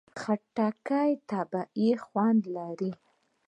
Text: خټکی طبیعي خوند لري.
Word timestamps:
خټکی 0.19 1.11
طبیعي 1.29 1.89
خوند 2.03 2.41
لري. 2.55 2.91